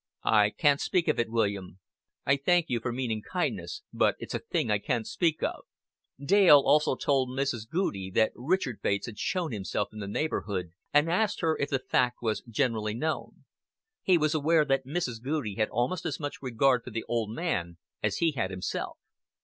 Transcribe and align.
"I 0.25 0.49
can't 0.49 0.81
speak 0.81 1.07
of 1.09 1.19
it, 1.19 1.29
William. 1.29 1.77
I 2.25 2.35
thank 2.35 2.69
you 2.69 2.79
for 2.79 2.91
meaning 2.91 3.21
kindness, 3.21 3.83
but 3.93 4.15
it's 4.17 4.33
a 4.33 4.39
thing 4.39 4.71
I 4.71 4.79
can't 4.79 5.05
speak 5.05 5.43
of." 5.43 5.63
Dale 6.19 6.59
also 6.65 6.95
told 6.95 7.29
Mrs. 7.29 7.69
Goudie 7.69 8.09
that 8.15 8.31
Richard 8.33 8.81
Bates 8.81 9.05
had 9.05 9.19
shown 9.19 9.51
himself 9.51 9.89
in 9.93 9.99
the 9.99 10.07
neighborhood, 10.07 10.73
and 10.91 11.07
asked 11.07 11.41
her 11.41 11.55
if 11.59 11.69
the 11.69 11.77
fact 11.77 12.17
was 12.19 12.41
generally 12.49 12.95
known. 12.95 13.45
He 14.01 14.17
was 14.17 14.33
aware 14.33 14.65
that 14.65 14.87
Mrs. 14.87 15.21
Goudie 15.21 15.57
had 15.57 15.69
almost 15.69 16.07
as 16.07 16.19
much 16.19 16.41
regard 16.41 16.83
for 16.83 16.89
the 16.89 17.05
old 17.07 17.29
man 17.29 17.77
as 18.01 18.17
he 18.17 18.31
had 18.31 18.49
himself. 18.49 18.97